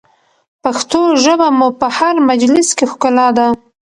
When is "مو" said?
1.57-1.67